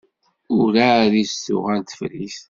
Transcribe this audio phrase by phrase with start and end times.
[0.59, 2.37] Ur εad i s-d-tuɣal tefrit.